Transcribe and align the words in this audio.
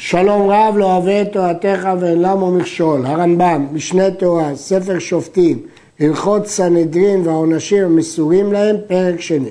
שלום 0.00 0.50
רב 0.50 0.74
לא 0.76 0.84
אוהב 0.84 1.08
את 1.08 1.32
תורתך 1.32 1.88
ואין 2.00 2.22
למו 2.22 2.50
מכשול. 2.50 3.06
הרמב"ם, 3.06 3.66
משנה 3.72 4.10
תורה, 4.10 4.56
ספר 4.56 4.98
שופטים, 4.98 5.58
הלכות 6.00 6.46
סנהדרין 6.46 7.26
והעונשים 7.26 7.84
המסורים 7.84 8.52
להם, 8.52 8.76
פרק 8.86 9.20
שני. 9.20 9.50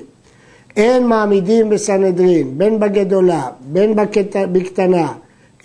אין 0.76 1.06
מעמידים 1.06 1.70
בסנהדרין, 1.70 2.58
בין 2.58 2.80
בגדולה, 2.80 3.48
בין 3.60 3.96
בקט... 3.96 4.36
בקטנה, 4.52 5.12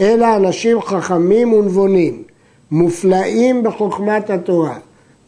אלא 0.02 0.36
אנשים 0.36 0.82
חכמים 0.82 1.54
ונבונים, 1.54 2.24
מופלאים 2.72 3.64
בחוכמת 3.64 4.30
התורה, 4.30 4.78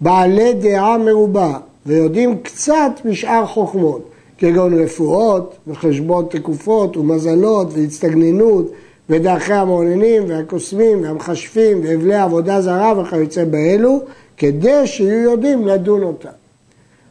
בעלי 0.01 0.53
דעה 0.53 0.97
מרובה, 0.97 1.57
ויודעים 1.85 2.37
קצת 2.43 2.91
משאר 3.05 3.45
חוכמות, 3.45 4.09
כגון 4.37 4.73
רפואות, 4.73 5.55
וחשבון 5.67 6.25
תקופות, 6.29 6.97
ומזלות, 6.97 7.67
והצטגננות, 7.73 8.71
ודרכי 9.09 9.53
המעוננים, 9.53 10.23
והקוסמים, 10.27 11.03
והמכשפים, 11.03 11.81
והבלי 11.83 12.15
עבודה 12.15 12.61
זרה 12.61 12.99
וכיוצא 12.99 13.45
באלו, 13.45 14.01
כדי 14.37 14.87
שיהיו 14.87 15.31
יודעים 15.31 15.67
לדון 15.67 16.03
אותם. 16.03 16.29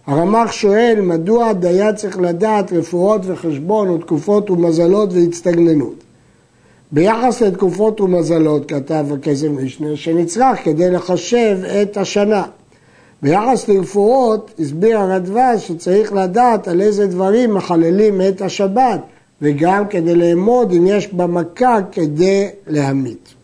הרמ"ח 0.06 0.52
שואל 0.52 0.98
מדוע 1.02 1.52
דיין 1.52 1.94
צריך 1.94 2.18
לדעת 2.18 2.72
רפואות 2.72 3.20
וחשבון 3.24 3.90
ותקופות 3.90 4.50
ומזלות 4.50 5.12
והצטגננות. 5.12 5.94
ביחס 6.92 7.42
לתקופות 7.42 8.00
ומזלות 8.00 8.68
כתב 8.68 9.06
הכסף 9.14 9.46
משנה 9.46 9.96
שנצרך 9.96 10.64
כדי 10.64 10.90
לחשב 10.90 11.58
את 11.82 11.96
השנה. 11.96 12.42
ביחס 13.22 13.68
לרפואות 13.68 14.50
הסביר 14.58 14.98
הרדב"ז 14.98 15.60
שצריך 15.60 16.12
לדעת 16.12 16.68
על 16.68 16.80
איזה 16.80 17.06
דברים 17.06 17.54
מחללים 17.54 18.20
את 18.20 18.42
השבת 18.42 19.00
וגם 19.44 19.88
כדי 19.88 20.14
לאמוד 20.14 20.72
אם 20.72 20.86
יש 20.86 21.12
במכה 21.12 21.78
כדי 21.92 22.48
להמית. 22.66 23.34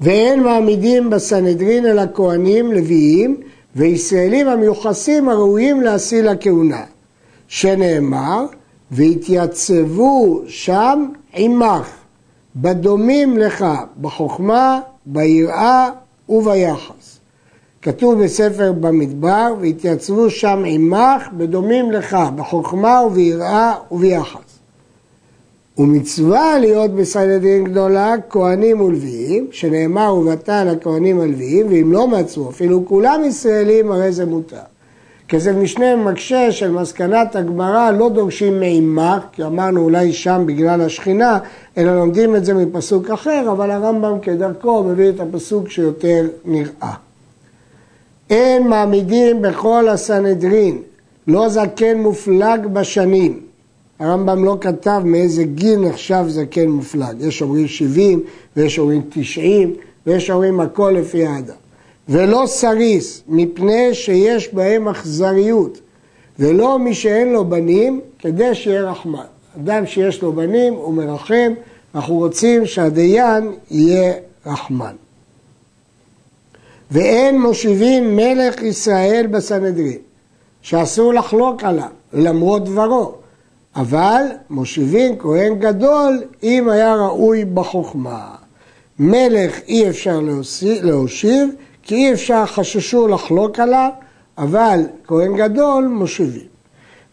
ואין 0.00 0.42
מעמידים 0.42 1.10
בסנהדרין 1.10 1.86
אלא 1.86 2.02
כהנים 2.14 2.72
לוויים 2.72 3.36
וישראלים 3.76 4.48
המיוחסים 4.48 5.28
הראויים 5.28 5.80
להשיא 5.80 6.22
לכהונה, 6.22 6.84
שנאמר 7.48 8.46
והתייצבו 8.90 10.42
שם 10.46 11.06
עמך, 11.34 11.88
בדומים 12.56 13.38
לך 13.38 13.64
בחוכמה, 14.00 14.80
ביראה 15.06 15.90
וביחס. 16.28 17.18
כתוב 17.82 18.22
בספר 18.24 18.72
במדבר, 18.72 19.54
והתייצבו 19.60 20.30
שם 20.30 20.62
עמך 20.66 21.28
בדומים 21.36 21.90
לך 21.90 22.16
בחוכמה 22.36 23.02
וביראה 23.06 23.74
וביחס. 23.92 24.58
ומצווה 25.78 26.58
להיות 26.58 26.90
בסנהדרין 26.90 27.64
גדולה 27.64 28.14
כהנים 28.30 28.80
ולוויים, 28.80 29.46
שנאמר 29.50 30.14
ובאת 30.14 30.48
לכהנים 30.48 31.20
הלוויים, 31.20 31.66
ואם 31.70 31.92
לא 31.92 32.08
מצאו, 32.08 32.50
אפילו 32.50 32.86
כולם 32.86 33.24
ישראלים, 33.24 33.92
הרי 33.92 34.12
זה 34.12 34.26
מותר. 34.26 34.56
כסף 35.28 35.52
משנה 35.52 35.96
מקשה 35.96 36.52
של 36.52 36.70
מסקנת 36.70 37.36
הגמרא 37.36 37.90
לא 37.90 38.08
דורשים 38.08 38.60
מעימך, 38.60 39.22
כי 39.32 39.44
אמרנו 39.44 39.80
אולי 39.80 40.12
שם 40.12 40.42
בגלל 40.46 40.80
השכינה, 40.80 41.38
אלא 41.76 41.96
לומדים 41.96 42.36
את 42.36 42.44
זה 42.44 42.54
מפסוק 42.54 43.10
אחר, 43.10 43.52
אבל 43.52 43.70
הרמב"ם 43.70 44.20
כדרכו 44.22 44.84
מביא 44.84 45.08
את 45.08 45.20
הפסוק 45.20 45.70
שיותר 45.70 46.28
נראה. 46.44 46.94
אין 48.32 48.68
מעמידים 48.68 49.42
בכל 49.42 49.88
הסנהדרין, 49.88 50.82
לא 51.26 51.48
זקן 51.48 51.98
מופלג 51.98 52.66
בשנים. 52.66 53.40
הרמב"ם 53.98 54.44
לא 54.44 54.56
כתב 54.60 55.02
מאיזה 55.04 55.44
גיל 55.44 55.80
נחשב 55.80 56.24
זקן 56.28 56.68
מופלג. 56.68 57.16
יש 57.20 57.42
אומרים 57.42 57.68
70 57.68 58.22
ויש 58.56 58.78
אומרים 58.78 59.02
90 59.08 59.74
ויש 60.06 60.30
אומרים 60.30 60.60
הכל 60.60 60.94
לפי 60.98 61.26
האדם. 61.26 61.54
ולא 62.08 62.42
סריס, 62.46 63.22
מפני 63.28 63.94
שיש 63.94 64.54
בהם 64.54 64.88
אכזריות, 64.88 65.80
ולא 66.38 66.78
מי 66.78 66.94
שאין 66.94 67.32
לו 67.32 67.44
בנים, 67.44 68.00
כדי 68.18 68.54
שיהיה 68.54 68.90
רחמן. 68.90 69.24
אדם 69.56 69.86
שיש 69.86 70.22
לו 70.22 70.32
בנים 70.32 70.74
הוא 70.74 70.94
מרחם, 70.94 71.52
אנחנו 71.94 72.14
רוצים 72.14 72.66
שהדיין 72.66 73.52
יהיה 73.70 74.12
רחמן. 74.46 74.94
ואין 76.92 77.40
מושיבים 77.40 78.16
מלך 78.16 78.62
ישראל 78.62 79.26
בסנהדרין, 79.30 79.98
שאסור 80.62 81.14
לחלוק 81.14 81.64
עליו, 81.64 81.88
למרות 82.12 82.64
דברו, 82.64 83.14
אבל 83.76 84.22
מושיבים 84.50 85.18
כהן 85.18 85.58
גדול 85.58 86.22
אם 86.42 86.68
היה 86.68 86.94
ראוי 86.94 87.44
בחוכמה. 87.44 88.34
מלך 88.98 89.60
אי 89.68 89.88
אפשר 89.88 90.20
להושיב, 90.82 91.48
כי 91.82 91.94
אי 91.94 92.12
אפשר 92.12 92.46
חששו 92.46 93.08
לחלוק 93.08 93.58
עליו, 93.58 93.88
אבל 94.38 94.80
כהן 95.06 95.36
גדול 95.36 95.84
מושיבים. 95.84 96.52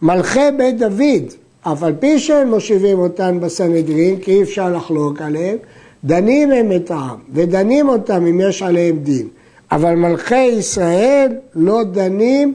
מלכי 0.02 0.52
בית 0.58 0.78
דוד, 0.78 1.34
אף 1.62 1.84
על 1.84 1.94
פי 2.00 2.20
שהם 2.20 2.50
מושיבים 2.50 3.00
אותם 3.00 3.40
בסנהדרין, 3.40 4.20
כי 4.20 4.32
אי 4.32 4.44
אפשר 4.44 4.70
לחלוק 4.70 5.22
עליהם, 5.22 5.58
דנים 6.04 6.52
הם 6.52 6.72
את 6.72 6.92
העם, 6.92 7.18
ודנים 7.34 7.90
אותם 7.90 8.26
אם 8.26 8.42
יש 8.42 8.62
עליהם 8.62 9.00
דין. 9.00 9.28
אבל 9.72 9.96
מלכי 9.96 10.42
ישראל 10.42 11.32
לא 11.56 11.84
דנים, 11.84 12.54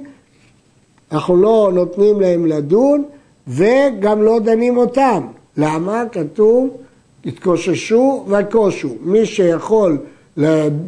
אנחנו 1.12 1.36
לא 1.36 1.70
נותנים 1.74 2.20
להם 2.20 2.46
לדון, 2.46 3.04
וגם 3.48 4.22
לא 4.22 4.38
דנים 4.38 4.76
אותם. 4.76 5.26
למה? 5.56 6.02
כתוב, 6.12 6.68
התקוששו 7.26 8.24
וקושו. 8.28 8.88
מי 9.00 9.26
שיכול 9.26 9.98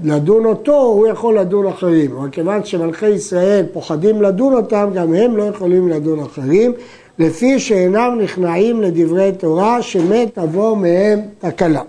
לדון 0.04 0.44
אותו, 0.44 0.76
הוא 0.76 1.06
יכול 1.06 1.38
לדון 1.38 1.66
אחרים. 1.66 2.16
אבל 2.16 2.30
כיוון 2.30 2.64
שמלכי 2.64 3.08
ישראל 3.08 3.66
פוחדים 3.72 4.22
לדון 4.22 4.54
אותם, 4.54 4.90
גם 4.94 5.14
הם 5.14 5.36
לא 5.36 5.42
יכולים 5.42 5.88
לדון 5.88 6.20
אחרים, 6.20 6.72
לפי 7.18 7.58
שאינם 7.58 8.18
נכנעים 8.22 8.82
לדברי 8.82 9.32
תורה, 9.38 9.82
שמת 9.82 10.38
עבור 10.38 10.76
מהם 10.76 11.20
תקלה. 11.38 11.82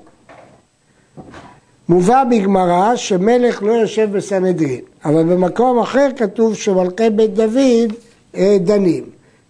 מובא 1.89 2.23
בגמרא 2.23 2.95
שמלך 2.95 3.63
לא 3.63 3.71
יושב 3.71 4.09
בסנהדרין, 4.11 4.79
אבל 5.05 5.23
במקום 5.23 5.79
אחר 5.79 6.07
כתוב 6.15 6.55
שמלכי 6.55 7.09
בית 7.09 7.33
דוד 7.33 7.93
אה, 8.35 8.57
דנים. 8.59 9.03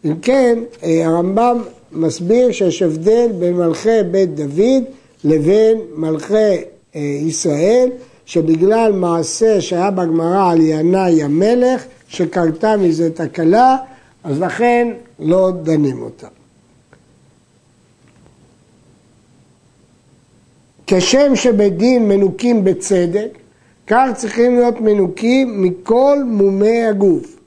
אם 0.06 0.14
כן, 0.22 0.59
אה, 0.84 1.06
הרמב"ם 1.06 1.62
מסביר 1.92 2.52
שיש 2.52 2.81
הבדל 2.81 3.28
בין 3.40 3.53
מלכי 3.53 4.03
בית 4.12 4.36
דוד 4.36 4.84
לבין 5.24 5.78
מלכי 5.96 6.34
אה, 6.96 7.02
ישראל, 7.02 7.90
שבגלל 8.26 8.92
מעשה 8.92 9.62
שהיה 9.62 9.92
בגמרא 9.92 10.52
על 10.52 10.62
ינאי 10.62 11.24
המלך, 11.24 11.84
שקרתה 12.08 12.78
מזה 12.78 13.09
תקלה, 13.14 13.78
אז 14.24 14.42
לכן 14.42 14.88
לא 15.20 15.52
דנים 15.64 16.02
אותה. 16.02 16.28
כשם 20.88 21.36
שבדין 21.36 22.08
מנוקים 22.08 22.64
בצדק, 22.64 23.38
כך 23.88 24.09
צריכים 24.16 24.56
להיות 24.56 24.81
מנוקים 24.81 25.62
מכל 25.64 26.18
מומי 26.25 26.84
הגוף. 26.84 27.38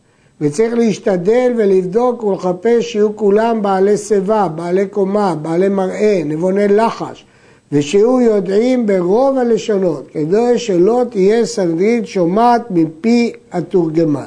וצריך 0.41 0.75
להשתדל 0.75 1.53
ולבדוק 1.57 2.25
ולחפש 2.25 2.93
שיהיו 2.93 3.17
כולם 3.17 3.63
בעלי 3.63 3.97
שיבה, 3.97 4.49
בעלי 4.49 4.87
קומה, 4.87 5.35
בעלי 5.35 5.69
מראה, 5.69 6.23
נבוני 6.25 6.69
לחש, 6.69 7.25
ושיהיו 7.73 8.21
יודעים 8.21 8.87
ברוב 8.87 9.39
הלשונות, 9.39 10.07
כדי 10.13 10.59
שלא 10.59 11.03
תהיה 11.11 11.47
סנדרית 11.47 12.07
שומעת 12.07 12.63
מפי 12.71 13.33
התורגמן. 13.53 14.27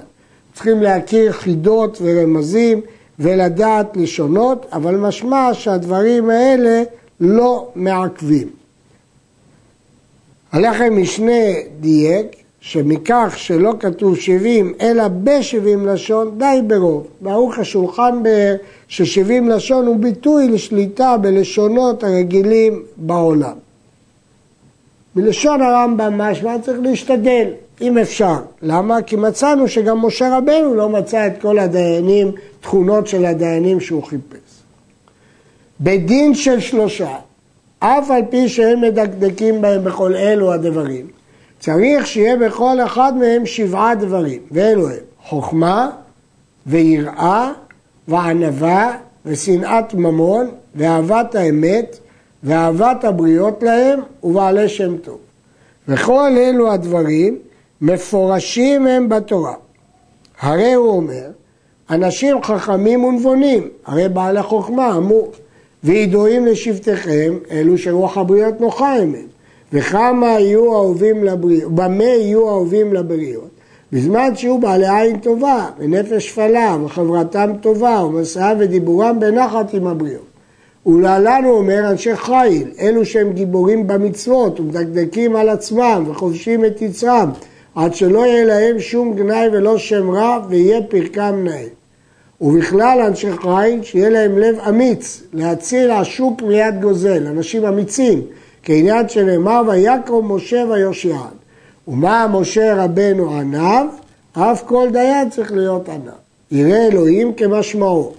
צריכים 0.53 0.81
להכיר 0.81 1.31
חידות 1.31 1.97
ורמזים 2.01 2.81
ולדעת 3.19 3.97
לשונות, 3.97 4.65
אבל 4.71 4.95
משמע 4.95 5.49
שהדברים 5.53 6.29
האלה 6.29 6.83
לא 7.19 7.67
מעכבים. 7.75 8.62
הלחם 10.53 11.01
משנה 11.01 11.41
דייק 11.79 12.25
שמכך 12.61 13.33
שלא 13.37 13.73
כתוב 13.79 14.17
שבעים 14.17 14.73
אלא 14.81 15.07
בשבעים 15.07 15.87
לשון 15.87 16.37
די 16.37 16.59
ברוב. 16.67 17.07
ברוך 17.21 17.59
השולחן 17.59 18.23
באר 18.23 18.55
ששבעים 18.87 19.49
לשון 19.49 19.85
הוא 19.85 19.95
ביטוי 19.95 20.47
לשליטה 20.47 21.17
בלשונות 21.17 22.03
הרגילים 22.03 22.83
בעולם. 22.97 23.53
בלשון 25.15 25.61
הרמב"ם 25.61 26.17
משמע 26.17 26.59
צריך 26.59 26.79
להשתדל, 26.81 27.47
אם 27.81 27.97
אפשר. 27.97 28.37
למה? 28.61 29.01
כי 29.01 29.15
מצאנו 29.15 29.67
שגם 29.67 30.05
משה 30.05 30.37
רבנו 30.37 30.75
לא 30.75 30.89
מצא 30.89 31.27
את 31.27 31.41
כל 31.41 31.59
הדיינים, 31.59 32.31
תכונות 32.61 33.07
של 33.07 33.25
הדיינים 33.25 33.79
שהוא 33.79 34.03
חיפש. 34.03 34.61
בדין 35.81 36.35
של 36.35 36.59
שלושה, 36.59 37.15
אף 37.85 38.11
על 38.11 38.21
פי 38.29 38.49
שהם 38.49 38.81
מדקדקים 38.81 39.61
בהם 39.61 39.83
בכל 39.83 40.15
אלו 40.15 40.53
הדברים, 40.53 41.07
צריך 41.59 42.07
שיהיה 42.07 42.37
בכל 42.37 42.77
אחד 42.85 43.13
מהם 43.17 43.45
שבעה 43.45 43.95
דברים, 43.95 44.41
ואלו 44.51 44.89
הם 44.89 44.95
חוכמה 45.23 45.89
ויראה 46.67 47.51
וענווה 48.07 48.97
ושנאת 49.25 49.93
ממון 49.93 50.49
ואהבת 50.75 51.35
האמת 51.35 51.97
ואהבת 52.43 53.03
הבריות 53.03 53.63
להם 53.63 53.99
ובעלי 54.23 54.69
שם 54.69 54.97
טוב. 54.97 55.17
וכל 55.87 56.29
אלו 56.37 56.71
הדברים 56.71 57.37
מפורשים 57.81 58.87
הם 58.87 59.09
בתורה. 59.09 59.53
הרי 60.39 60.73
הוא 60.73 60.89
אומר, 60.89 61.27
אנשים 61.89 62.43
חכמים 62.43 63.03
ונבונים, 63.03 63.69
הרי 63.85 64.09
בעל 64.09 64.37
החוכמה 64.37 64.97
אמור, 64.97 65.31
וידועים 65.83 66.45
לשבטיכם 66.45 67.33
אלו 67.51 67.77
שרוח 67.77 68.17
הבריות 68.17 68.61
נוחה 68.61 68.95
הם, 68.95 69.13
וכמה 69.73 70.27
יהיו 70.27 70.73
אהובים 70.75 71.23
לבריות, 71.23 71.71
במה 71.71 72.03
יהיו 72.03 72.49
אהובים 72.49 72.93
לבריות, 72.93 73.49
בזמן 73.91 74.35
שיהיו 74.35 74.57
בעלי 74.59 74.89
עין 74.89 75.19
טובה, 75.19 75.69
ונפש 75.79 76.27
שפלה, 76.27 76.77
וחברתם 76.85 77.51
טובה, 77.61 78.03
ומסעה 78.05 78.53
ודיבורם 78.59 79.19
בנחת 79.19 79.73
עם 79.73 79.87
הבריות. 79.87 80.25
ולהלן 80.85 81.41
הוא 81.45 81.57
אומר 81.57 81.89
אנשי 81.91 82.15
חיל, 82.15 82.67
אלו 82.79 83.05
שהם 83.05 83.33
גיבורים 83.33 83.87
במצוות 83.87 84.59
ומדקדקים 84.59 85.35
על 85.35 85.49
עצמם 85.49 86.03
וחובשים 86.07 86.65
את 86.65 86.81
יצרם, 86.81 87.29
עד 87.75 87.95
שלא 87.95 88.25
יהיה 88.25 88.45
להם 88.45 88.79
שום 88.79 89.13
גנאי 89.13 89.47
ולא 89.51 89.77
שם 89.77 90.11
רע 90.11 90.39
ויהיה 90.49 90.81
פרקם 90.81 91.43
נאה. 91.43 91.82
ובכלל 92.43 93.01
אנשי 93.07 93.31
חיל 93.37 93.83
שיהיה 93.83 94.09
להם 94.09 94.37
לב 94.37 94.59
אמיץ 94.69 95.23
להציל 95.33 95.91
עשוק 95.91 96.41
מיד 96.41 96.81
גוזל, 96.81 97.27
אנשים 97.27 97.65
אמיצים, 97.65 98.21
כעניין 98.63 99.09
שנאמר 99.09 99.61
ויקרום 99.67 100.31
משה 100.31 100.63
ויושיען. 100.69 101.33
ומה 101.87 102.27
משה 102.31 102.83
רבנו 102.83 103.37
עניו? 103.37 103.87
אף 104.33 104.63
כל 104.65 104.87
דיין 104.91 105.29
צריך 105.29 105.51
להיות 105.51 105.89
עניו. 105.89 106.13
יראה 106.51 106.87
אלוהים 106.87 107.33
כמשמעו. 107.33 108.11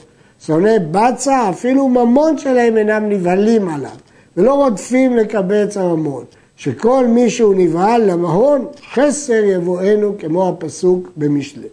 שונא 0.47 0.79
בצע, 0.91 1.51
אפילו 1.51 1.89
ממון 1.89 2.39
שלהם 2.39 2.77
אינם 2.77 3.09
נבהלים 3.09 3.69
עליו, 3.69 3.91
ולא 4.37 4.55
רודפים 4.55 5.17
לקבץ 5.17 5.77
הממון. 5.77 6.25
שכל 6.57 7.07
מי 7.07 7.31
שהוא 7.31 7.55
נבהל 7.55 8.11
למהון, 8.11 8.67
חסר 8.95 9.45
יבואנו, 9.45 10.15
כמו 10.19 10.49
הפסוק 10.49 11.11
במשלי. 11.17 11.69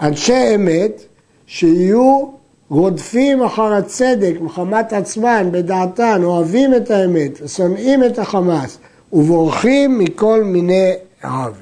אנשי 0.00 0.54
אמת, 0.54 1.02
שיהיו 1.52 2.26
רודפים 2.68 3.42
אחר 3.42 3.72
הצדק 3.72 4.34
מחמת 4.40 4.92
עצמן, 4.92 5.48
בדעתן, 5.52 6.20
אוהבים 6.24 6.74
את 6.74 6.90
האמת 6.90 7.38
ושונאים 7.42 8.04
את 8.04 8.18
החמאס, 8.18 8.78
ובורחים 9.12 9.98
מכל 9.98 10.44
מיני 10.44 10.92
עוול. 11.24 11.52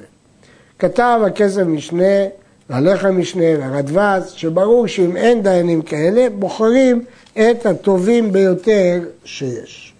כתב 0.79 1.19
הכסף 1.27 1.61
משנה 1.61 2.25
והלחם 2.69 3.19
משנה 3.19 3.43
והרדב"ז, 3.59 4.31
שברור 4.31 4.87
שאם 4.87 5.17
אין 5.17 5.43
דיינים 5.43 5.81
כאלה, 5.81 6.27
בוחרים 6.29 7.03
את 7.33 7.65
הטובים 7.65 8.31
ביותר 8.31 8.99
שיש. 9.23 9.93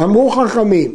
אמרו 0.00 0.30
חכמים 0.30 0.94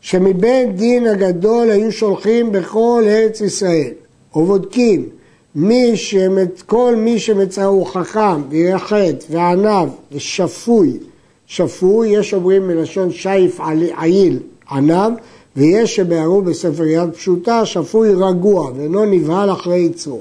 שמבין 0.00 0.76
דין 0.76 1.06
הגדול 1.06 1.70
היו 1.70 1.92
שולחים 1.92 2.52
בכל 2.52 3.02
ארץ 3.06 3.40
ישראל 3.40 3.92
ובודקים 4.34 5.08
מי 5.54 5.96
שמת, 5.96 6.62
כל 6.62 6.94
מי 6.96 7.18
שמצאו 7.18 7.84
חכם 7.84 8.42
ויחד 8.48 9.14
וענב 9.30 9.88
ושפוי, 10.12 10.98
שפוי, 11.46 12.08
יש 12.08 12.34
אומרים 12.34 12.68
מלשון 12.68 13.12
שייף 13.12 13.60
עיל, 14.00 14.38
ענב, 14.70 15.12
ויש 15.56 15.96
שבהרו 15.96 16.42
בספר 16.42 16.84
יד 16.84 17.10
פשוטה, 17.10 17.66
שפוי 17.66 18.14
רגוע 18.14 18.70
ואינו 18.76 19.04
נבהל 19.04 19.52
אחרי 19.52 19.78
יצרו. 19.78 20.20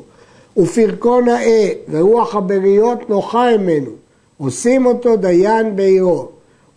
ופרקו 0.57 1.21
נאה 1.21 1.69
ורוח 1.89 2.35
הבריות 2.35 3.09
נוחה 3.09 3.57
ממנו, 3.57 3.91
עושים 4.37 4.85
אותו 4.85 5.15
דיין 5.15 5.75
בעירו, 5.75 6.27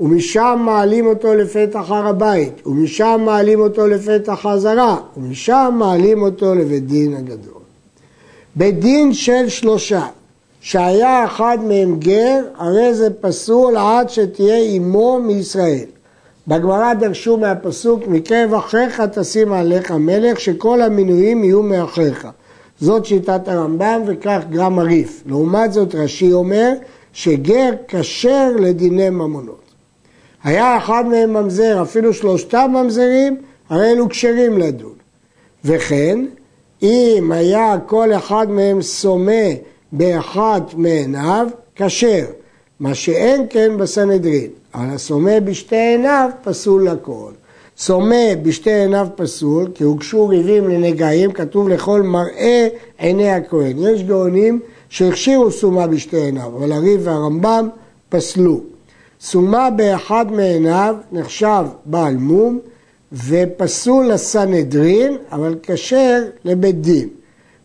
ומשם 0.01 0.63
מעלים 0.65 1.07
אותו 1.07 1.35
לפתח 1.35 1.91
הר 1.91 2.07
הבית, 2.07 2.67
ומשם 2.67 3.21
מעלים 3.25 3.61
אותו 3.61 3.87
לפתח 3.87 4.47
הזרה, 4.47 4.97
ומשם 5.17 5.75
מעלים 5.79 6.23
אותו 6.23 6.55
לבית 6.55 6.87
דין 6.87 7.15
הגדול. 7.15 7.60
בית 8.61 8.81
דין 8.81 9.13
של 9.13 9.49
שלושה, 9.49 10.07
שהיה 10.61 11.25
אחד 11.25 11.59
מהם 11.65 11.99
גר, 11.99 12.45
הרי 12.57 12.95
זה 12.95 13.09
פסול 13.21 13.77
עד 13.77 14.11
שתהיה 14.11 14.77
אמו 14.77 15.21
מישראל. 15.23 15.85
בגמרא 16.49 16.95
דרשו 16.95 17.37
מהפסוק 17.37 18.07
מקרב 18.07 18.55
אחיך 18.55 19.01
תשים 19.01 19.53
עליך 19.53 19.91
מלך 19.91 20.41
שכל 20.41 20.83
המינויים 20.83 21.45
יהיו 21.45 21.63
מאחיך. 21.63 22.29
זאת 22.81 23.05
שיטת 23.05 23.49
הרמב"ם 23.49 24.01
וכך 24.07 24.41
גם 24.51 24.79
הריף. 24.79 25.23
לעומת 25.27 25.73
זאת 25.73 25.95
רש"י 25.95 26.33
אומר 26.33 26.73
שגר 27.13 27.71
כשר 27.89 28.51
לדיני 28.59 29.11
ממונות. 29.11 29.65
היה 30.45 30.77
אחד 30.79 31.05
מהם 31.07 31.33
ממזר, 31.33 31.83
אפילו 31.83 32.15
שלושתם 32.15 32.71
ממזרים, 32.75 33.37
הרי 33.69 33.93
אלו 33.93 34.09
כשרים 34.09 34.59
לדון. 34.59 34.95
וכן, 35.65 36.19
אם 36.83 37.33
היה 37.33 37.77
כל 37.87 38.13
אחד 38.13 38.51
מהם 38.51 38.83
סומא 38.83 39.49
באחת 39.93 40.75
מעיניו, 40.75 41.47
כשר. 41.77 42.25
מה 42.81 42.95
שאין 42.95 43.47
כן 43.51 43.77
בסנהדרין. 43.77 44.51
אבל 44.75 44.95
הסומא 44.95 45.41
בשתי 45.41 45.77
עיניו 45.77 46.31
פסול 46.45 46.89
לכל. 46.89 47.31
סומא 47.79 48.35
בשתי 48.43 48.73
עיניו 48.73 49.07
פסול, 49.17 49.69
כי 49.75 49.85
הוגשו 49.85 50.29
ריבים 50.29 50.69
לנגעים, 50.69 51.33
כתוב 51.33 51.69
לכל 51.69 52.03
מראה 52.03 52.69
עיני 52.99 53.31
הכהן. 53.31 53.77
יש 53.79 54.03
גאונים 54.03 54.61
שהכשירו 54.89 55.51
סומה 55.51 55.87
בשתי 55.87 56.17
עיניו, 56.17 56.47
אבל 56.47 56.73
הריב 56.73 57.01
והרמב"ם 57.05 57.69
פסלו. 58.09 58.61
סומה 59.21 59.71
באחד 59.71 60.33
מעיניו 60.33 60.97
נחשב 61.13 61.65
בעל 61.85 62.17
מום 62.17 62.59
ופסול 63.13 64.07
לסנהדרין, 64.07 65.17
אבל 65.33 65.55
כשר 65.63 66.23
לבית 66.45 66.81
דין. 66.81 67.09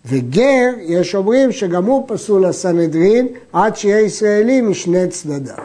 וגר, 0.05 0.69
יש 0.81 1.15
אומרים 1.15 1.51
שגם 1.51 1.85
הוא 1.85 2.03
פסול 2.07 2.45
לסנהדרין 2.47 3.27
עד 3.53 3.75
שיהיה 3.75 4.01
ישראלי 4.01 4.61
משני 4.61 5.07
צדדיו. 5.07 5.55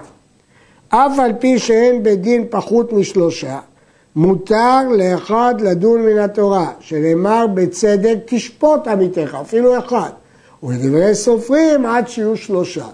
אף 0.89 1.19
על 1.19 1.33
פי 1.39 1.59
שאין 1.59 2.03
בית 2.03 2.21
דין 2.21 2.45
פחות 2.51 2.93
משלושה, 2.93 3.59
מותר 4.17 4.89
לאחד 4.99 5.55
לדון 5.61 6.03
מן 6.03 6.19
התורה, 6.19 6.73
שנאמר 6.81 7.47
בצדק 7.55 8.17
תשפוט 8.25 8.87
עמיתך, 8.89 9.39
אפילו 9.41 9.79
אחד. 9.79 10.11
ולדברי 10.63 11.15
סופרים 11.15 11.87
עד 11.87 12.09
שיהיו 12.09 12.37
שלושה. 12.37 12.87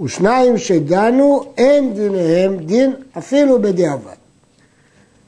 ושניים 0.00 0.58
שדנו 0.58 1.44
אין 1.56 1.94
דיניהם 1.94 2.56
דין 2.56 2.92
אפילו 3.18 3.62
בדיעבד. 3.62 4.23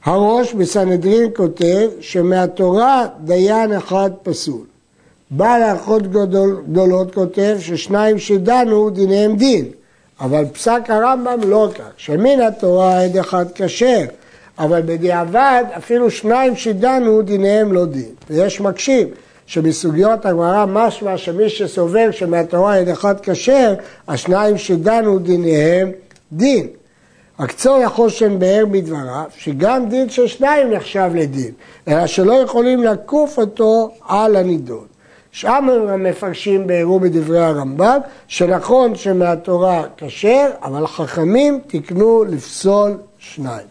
הראש 0.05 0.53
בסנהדרין 0.53 1.29
כותב 1.35 1.89
שמהתורה 1.99 3.05
דיין 3.23 3.73
אחד 3.73 4.11
פסול. 4.23 4.65
בעל 5.31 5.61
האחות 5.61 6.03
גדולות 6.11 7.13
כותב 7.13 7.57
ששניים 7.59 8.19
שדנו 8.19 8.89
דיניהם 8.89 9.35
דין, 9.35 9.65
אבל 10.19 10.45
פסק 10.45 10.81
הרמב"ם 10.87 11.39
לא 11.49 11.69
כך, 11.75 11.89
שמן 11.97 12.41
התורה 12.41 13.03
עד 13.03 13.17
אחד 13.17 13.45
כשר, 13.55 14.05
אבל 14.59 14.81
בדיעבד 14.85 15.63
אפילו 15.77 16.11
שניים 16.11 16.55
שדנו 16.55 17.21
דיניהם 17.21 17.73
לא 17.73 17.85
דין. 17.85 18.11
ויש 18.29 18.61
מקשים 18.61 19.07
שבסוגיות 19.45 20.25
הגמרא 20.25 20.65
משמע 20.65 21.17
שמי 21.17 21.49
שסובר 21.49 22.11
שמהתורה 22.11 22.77
עד 22.77 22.89
אחד 22.89 23.15
כשר, 23.23 23.73
השניים 24.07 24.57
שדנו 24.57 25.19
דיניהם 25.19 25.91
דין. 26.31 26.67
הקצור 27.39 27.83
החושן 27.83 28.39
באר 28.39 28.65
בדבריו, 28.71 29.23
שגם 29.37 29.89
דין 29.89 30.09
של 30.09 30.27
שניים 30.27 30.71
נחשב 30.73 31.11
לדין, 31.15 31.51
אלא 31.87 32.07
שלא 32.07 32.33
יכולים 32.33 32.83
לקוף 32.83 33.39
אותו 33.39 33.91
על 34.07 34.35
הנידון. 34.35 34.85
שם 35.31 35.67
המפרשים 35.89 36.67
בארו 36.67 36.99
בדברי 36.99 37.39
הרמב"ם, 37.39 37.99
שנכון 38.27 38.95
שמהתורה 38.95 39.83
כשר, 39.97 40.47
אבל 40.63 40.87
חכמים 40.87 41.59
תיקנו 41.67 42.23
לפסול 42.23 42.97
שניים. 43.19 43.67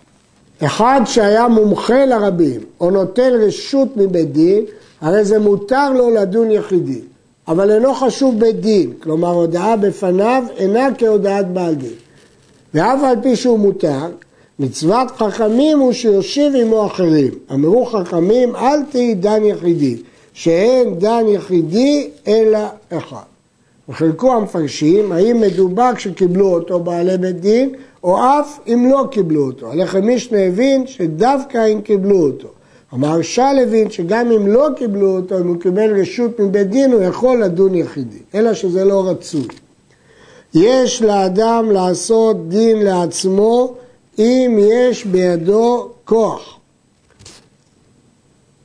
אחד 0.64 1.00
שהיה 1.04 1.49
מומחה 1.49 2.04
לרבים, 2.04 2.61
או 2.80 2.90
נוטל 2.90 3.32
רשות 3.46 3.96
מבית 3.96 4.32
דין, 4.32 4.64
הרי 5.00 5.25
זה 5.25 5.38
מותר 5.38 5.92
לו 5.92 6.11
לדון 6.11 6.50
יחידי, 6.50 7.00
אבל 7.49 7.70
אינו 7.70 7.94
חשוב 7.94 8.40
בית 8.40 8.61
דין, 8.61 8.92
כלומר 9.02 9.30
הודעה 9.30 9.76
בפניו 9.76 10.44
אינה 10.56 10.88
כהודעת 10.99 11.49
בעל 11.49 11.75
דין. 11.75 12.05
ואף 12.76 13.02
על 13.02 13.16
פי 13.23 13.37
שהוא 13.37 13.59
מותר, 13.59 14.06
מצוות 14.59 15.11
חכמים 15.11 15.78
הוא 15.78 15.92
שיושיב 15.92 16.56
עמו 16.56 16.87
אחרים. 16.87 17.30
אמרו 17.52 17.87
חכמים 17.87 18.56
אל 18.56 18.83
תהי 18.90 19.14
דן 19.14 19.45
יחידי, 19.45 19.97
שאין 20.33 20.99
דן 20.99 21.25
יחידי 21.28 22.11
אלא 22.28 22.59
אחד. 22.92 23.23
וחלקו 23.88 24.33
המפרשים 24.33 25.12
האם 25.12 25.40
מדובר 25.40 25.90
כשקיבלו 25.95 26.54
אותו 26.54 26.80
בעלי 26.80 27.18
בית 27.18 27.40
דין 27.40 27.71
או 28.04 28.18
אף 28.18 28.59
אם 28.68 28.88
לא 28.90 29.04
קיבלו 29.11 29.47
אותו. 29.47 29.73
הלחם 29.73 30.00
מישנה 30.00 30.38
הבין 30.38 30.87
שדווקא 30.87 31.66
אם 31.73 31.80
קיבלו 31.80 32.26
אותו. 32.26 32.49
המהרש"ל 32.92 33.56
הבין 33.62 33.90
שגם 33.90 34.33
אם 34.33 34.47
לא 34.47 34.68
קיבלו 34.76 35.16
אותו, 35.16 35.38
אם 35.38 35.49
הוא 35.49 35.61
קיבל 35.61 36.00
רשות 36.00 36.40
מבית 36.40 36.68
דין, 36.68 36.92
הוא 36.92 37.02
יכול 37.02 37.42
לדון 37.42 37.75
יחידי, 37.75 38.18
אלא 38.35 38.54
שזה 38.54 38.85
לא 38.85 39.09
רצוי. 39.09 39.49
יש 40.56 41.02
לאדם 41.02 41.70
לעשות 41.70 42.48
דין 42.48 42.82
לעצמו 42.82 43.75
אם 44.18 44.58
יש 44.60 45.04
בידו 45.04 45.88
כוח. 46.04 46.58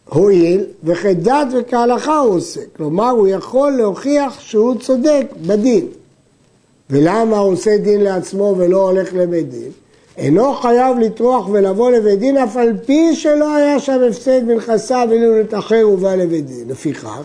הואיל 0.10 0.66
וכדת 0.84 1.48
וכהלכה 1.60 2.18
הוא 2.18 2.36
עושה, 2.36 2.62
כלומר 2.78 3.10
הוא 3.10 3.28
יכול 3.28 3.72
להוכיח 3.72 4.40
שהוא 4.40 4.76
צודק 4.80 5.26
בדין. 5.48 5.88
ולמה 6.90 7.38
הוא 7.38 7.54
עושה 7.54 7.78
דין 7.78 8.02
לעצמו 8.02 8.56
ולא 8.58 8.82
הולך 8.90 9.14
לבית 9.14 9.50
דין? 9.50 9.72
אינו 10.18 10.54
חייב 10.54 11.00
לטרוח 11.00 11.50
ולבוא 11.50 11.92
לבית 11.92 12.20
דין 12.20 12.38
אף 12.38 12.58
על 12.58 12.74
פי 12.86 13.16
שלא 13.16 13.56
היה 13.56 13.80
שם 13.80 14.02
הפסד 14.10 14.48
בנכסיו 14.48 15.08
ואילו 15.10 15.40
נתאחר 15.40 15.90
ובא 15.94 16.16
לבית 16.16 16.46
דין. 16.46 16.70
לפיכך, 16.70 17.22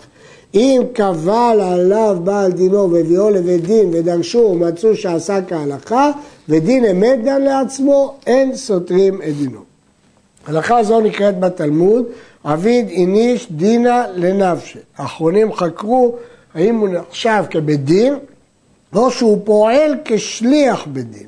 אם 0.57 0.81
קבל 0.93 1.59
עליו 1.61 2.17
בעל 2.23 2.51
דינו 2.51 2.91
והביאו 2.91 3.29
לבית 3.29 3.63
דין 3.63 3.89
ודרשו 3.93 4.37
ומצאו 4.37 4.95
שעשה 4.95 5.39
כהלכה 5.47 6.11
ודין 6.49 6.85
אמת 6.85 7.23
דן 7.23 7.41
לעצמו, 7.41 8.15
אין 8.27 8.55
סותרים 8.55 9.21
את 9.21 9.37
דינו. 9.37 9.59
הלכה 10.47 10.83
זו 10.83 10.99
נקראת 10.99 11.39
בתלמוד 11.39 12.05
עביד 12.43 12.87
איניש 12.89 13.51
דינא 13.51 14.03
לנפשי. 14.15 14.79
האחרונים 14.97 15.53
חקרו 15.53 16.15
האם 16.53 16.75
הוא 16.75 16.89
נחשב 16.89 17.43
כבית 17.49 17.83
דין 17.85 18.13
או 18.95 19.11
שהוא 19.11 19.37
פועל 19.43 19.95
כשליח 20.05 20.87
בדין. 20.93 21.27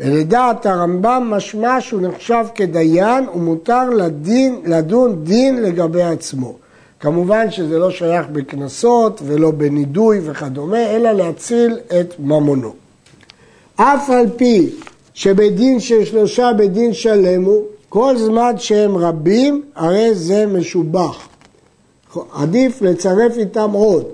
ולדעת 0.00 0.66
הרמב"ם 0.66 1.28
משמע 1.30 1.80
שהוא 1.80 2.00
נחשב 2.00 2.44
כדיין 2.54 3.28
ומותר 3.34 3.90
לדין, 3.90 4.60
לדון 4.64 5.24
דין 5.24 5.62
לגבי 5.62 6.02
עצמו. 6.02 6.54
כמובן 7.02 7.50
שזה 7.50 7.78
לא 7.78 7.90
שייך 7.90 8.26
בקנסות 8.32 9.20
ולא 9.24 9.50
בנידוי 9.50 10.20
וכדומה, 10.24 10.96
אלא 10.96 11.12
להציל 11.12 11.78
את 12.00 12.14
ממונו. 12.18 12.72
אף 13.76 14.10
על 14.10 14.26
פי 14.36 14.70
שבדין 15.14 15.80
של 15.80 16.04
שלושה 16.04 16.50
בדין 16.58 16.92
שלם 16.92 17.44
הוא, 17.44 17.62
כל 17.88 18.16
זמן 18.16 18.52
שהם 18.58 18.96
רבים, 18.96 19.62
הרי 19.74 20.14
זה 20.14 20.46
משובח. 20.46 21.28
עדיף 22.32 22.82
לצרף 22.82 23.36
איתם 23.36 23.70
עוד. 23.72 24.04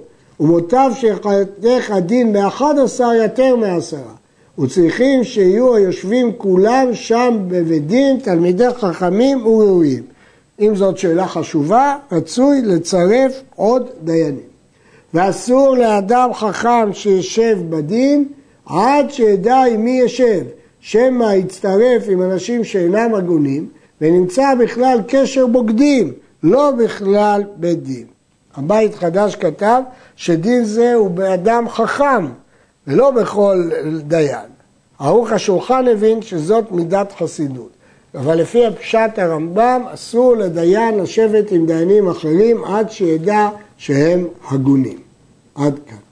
ומוטב 0.40 0.90
שיחתך 0.94 1.90
הדין 1.90 2.32
באחד 2.32 2.74
עשר 2.78 3.12
יותר 3.12 3.56
מעשרה. 3.56 4.14
וצריכים 4.58 5.24
שיהיו 5.24 5.74
היושבים 5.74 6.32
כולם 6.36 6.86
שם 6.92 7.38
בבית 7.48 7.86
דין 7.86 8.18
תלמידי 8.22 8.68
חכמים 8.80 9.46
וראויים. 9.46 10.17
אם 10.60 10.76
זאת 10.76 10.98
שאלה 10.98 11.28
חשובה, 11.28 11.96
רצוי 12.12 12.62
לצרף 12.62 13.42
עוד 13.56 13.88
דיינים. 14.04 14.48
ואסור 15.14 15.76
לאדם 15.76 16.34
חכם 16.34 16.92
שישב 16.92 17.58
בדין 17.68 18.28
עד 18.66 19.10
שידע 19.10 19.56
עם 19.56 19.84
מי 19.84 20.00
ישב, 20.04 20.44
שמא 20.80 21.32
יצטרף 21.34 22.02
עם 22.08 22.22
אנשים 22.22 22.64
שאינם 22.64 23.14
הגונים 23.14 23.68
ונמצא 24.00 24.54
בכלל 24.54 24.98
קשר 25.08 25.46
בוגדים, 25.46 26.12
לא 26.42 26.70
בכלל 26.70 27.42
בית 27.56 27.82
דין. 27.82 28.06
הבית 28.54 28.94
חדש 28.94 29.36
כתב 29.36 29.82
שדין 30.16 30.64
זה 30.64 30.94
הוא 30.94 31.10
באדם 31.10 31.68
חכם 31.68 32.26
ולא 32.86 33.10
בכל 33.10 33.70
דיין. 34.06 34.48
ערוך 34.98 35.32
השולחן 35.32 35.88
הבין 35.88 36.22
שזאת 36.22 36.72
מידת 36.72 37.12
חסידות. 37.18 37.77
אבל 38.14 38.34
לפי 38.34 38.66
הפשט 38.66 39.18
הרמב"ם 39.18 39.82
אסור 39.94 40.36
לדיין 40.36 40.98
לשבת 40.98 41.50
עם 41.50 41.66
דיינים 41.66 42.08
אחרים 42.08 42.64
עד 42.64 42.90
שידע 42.90 43.48
שהם 43.76 44.26
הגונים. 44.48 44.98
עד 45.54 45.78
כאן. 45.86 46.07